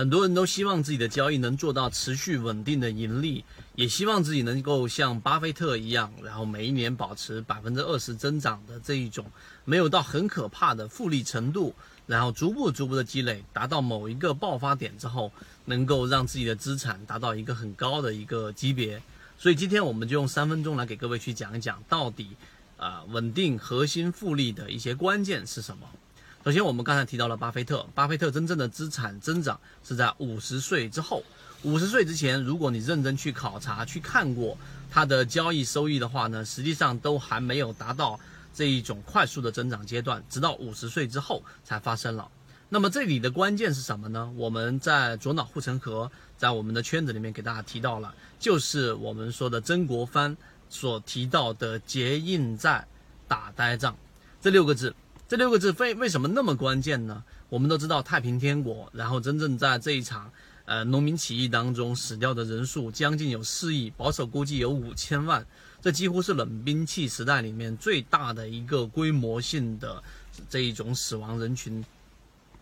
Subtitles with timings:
[0.00, 9.26] 很多人都希望自己的交易能做到持续稳定的盈利，也希望自己能够像巴菲特一样，然后每一年保持百分之二十增长的这一种，
[9.66, 11.74] 没有到很可怕的复利程度，
[12.06, 15.30] 然后逐步逐步的积累，达到某一个爆发点之后，
[15.66, 19.02] 能够让自己的资产达到一个很高的一个级别。
[19.36, 22.28] 所以今天我们就用三分钟来给各位去讲一讲，到底
[22.78, 25.86] 啊稳定核心复利的一些关键是什么。
[26.42, 27.86] 首先，我们刚才提到了巴菲特。
[27.94, 31.22] 巴菲特真正的资产增长是在五十岁之后。
[31.64, 34.56] 五十岁之前，如果你认真去考察、去看过
[34.90, 38.18] 他的交易收益的话呢，实际上都还没有达到
[38.54, 42.26] 这一种快速的增长阶段，直到五十岁之后才发生了。
[42.70, 44.32] 那么这里的关键是什么呢？
[44.34, 50.34] 我们在左脑护城河，在我们的圈子里面给大家提到了，就是我们说的曾国藩
[50.70, 52.86] 所提到的“结硬债，
[53.28, 53.94] 打呆仗”
[54.40, 54.94] 这六个字。
[55.30, 57.22] 这六个字为为什么那么关键呢？
[57.50, 60.28] 我们都知道太平天国，然后真正在这一场
[60.64, 65.46] 呃农民起义当中死掉的人数将近有四亿，保守估计有五千万，
[65.80, 70.02] 这几乎是冷兵器时代里面最大的一个规模性的
[70.48, 71.84] 这一种死亡人群。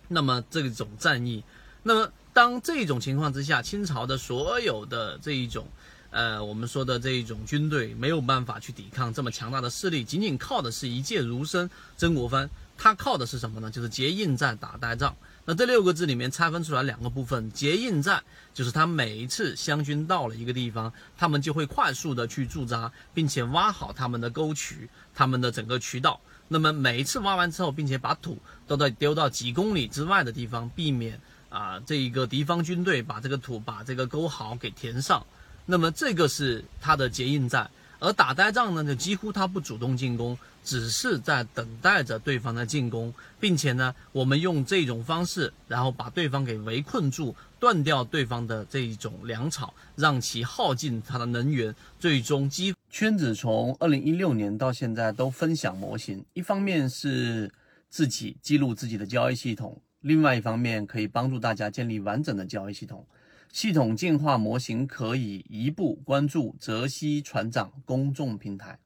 [0.06, 1.42] 那么这种战役，
[1.82, 5.66] 那么当这种情况之下，清朝的所有的这一种。
[6.10, 13.70] 呃，我们说的这一种军队没有办法去抵抗这么强大的势力，仅仅靠的是一介儒生曾国藩，他靠的是什么呢？
[13.70, 15.14] 就是结硬战打呆仗。
[15.44, 18.22] 那这六个字里面拆分出来两个部分，结硬战
[18.54, 26.20] 就是他每一次湘军到了一个地方，他们就会快速的去驻扎，并且挖好他们的沟渠，他们的整个渠道。
[26.48, 35.26] 那么每一次挖完之后，并且把土都得丢到几公里之外的地方，避免啊这一个敌方军队把这个土把这个沟壕给填上。
[35.70, 57.52] 那么这个是他的结硬战，而打呆仗呢，就几乎他不主动进攻，只是在等待着对方的进攻，并且呢，我们用这种方式，然后把对方给围困住，断掉对方的这一种粮草，让其耗尽他的能源，最终击圈子从二零一六年到现在都分享模型，一方面是
[57.90, 63.04] 自己记录自己的交易系统，另外一方面可以帮助大家建立完整的交易系统。
[63.52, 68.78] 系统进化模型可以一步关注泽西船长公众平台，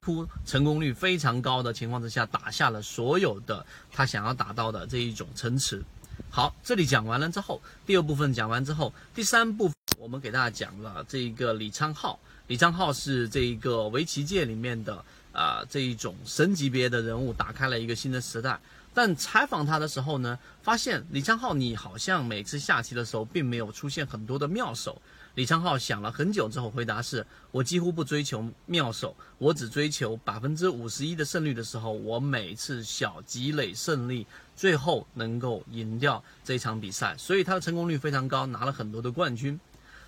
[0.00, 5.82] 突成功率非常高的情况之下，打下了所有的他想要达到的这一种城池。
[6.30, 12.16] 好，这里讲完了之后，第二部分讲完之后，第三部分我们给大家讲了这一个李昌镐。
[12.46, 18.58] 李昌镐是这一个围棋界里面的啊这一种神级别的人物，打开了一个新的时代。
[18.96, 25.02] 但采访他的时候呢，发现李昌镐你好像每次下棋的时候并没有出现很多的妙手。
[25.34, 34.26] 李昌镐想了很久之后回答是：我几乎不追求妙手，我只追求百分之五十一的胜率的时候，我每次小积累胜利，
[34.56, 37.14] 最后能够赢掉这场比赛。
[37.18, 39.60] 所以他的成功率非常高，拿了很多的冠军。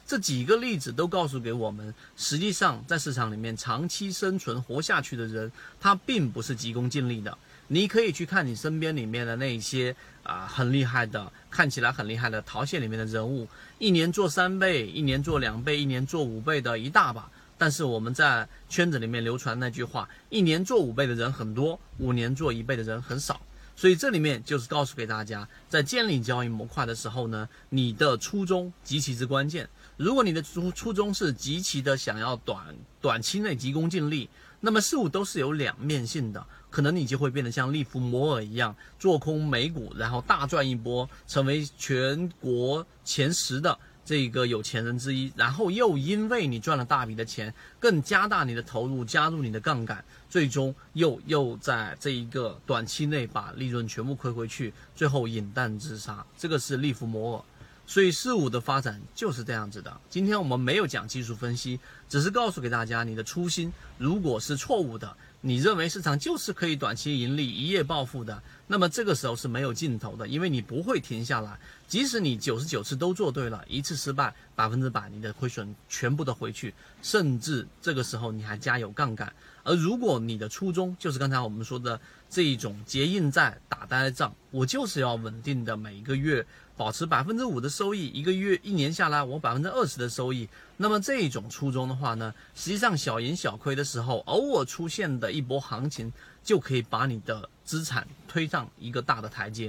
[0.06, 7.36] 这几个例子都告诉给我们，实际上在市场里面长期生存活下去的人，他并不是急功近利的。
[7.68, 13.46] 你可以去看你身边里面的那些啊很厉害的，看起来很厉害的淘县里面的人物，
[13.78, 17.30] 一年做三倍，一年做两倍，一年做五倍的一大把。
[17.56, 23.40] 但是我们在圈子里面流传那句话，一年做五倍的人很多，五年做一倍的人很少。
[23.74, 29.68] 所以这里面就是告诉给大家，在建立交易模块的时候呢，你的初衷极其之关键。
[29.96, 34.28] 如果你的初初衷是极其的想要短短期内急功近利，
[34.60, 36.44] 那么事物都是有两面性的。
[36.70, 45.32] 可能你就会变得像利弗摩尔一样做空美股，然后大赚一波，成为全国前十的这个有钱人之一。
[45.34, 56.22] 然后又因为你赚了大笔的钱，更加大你的投入，加入你的杠杆，最终又又在这一个短期内把利润全部亏回去，最后饮弹自杀。
[56.36, 57.44] 这个是利弗摩尔。
[57.88, 59.98] 所以事物的发展就是这样子的。
[60.10, 65.16] 今天我们没有讲技术分析，只是告诉给大家，你的初心如果是错误的。
[65.40, 68.42] 你认为市场就是可以短期盈利、一夜暴富的？
[68.66, 71.58] 那么这个时候是没有尽头的，因为你不会停下来。
[71.86, 79.32] 即使你九十九次都做对了，一次失败，百分之百你的亏损全部都回去，甚至这个时候你还加有杠杆。
[79.68, 82.00] 而如果你的初衷就是刚才我们说的
[82.30, 86.44] 这一种结硬债、打呆仗，我就是要稳定的每一个月
[86.74, 90.48] 保持百分之五的收益，一个月一年下来我百分之二十的收益。
[90.78, 96.10] 那么这一种初衷的话呢，实际上小赢小亏的时候，偶尔出现的一波行情
[96.42, 99.66] 就可以把你的资产推上一个大的台阶。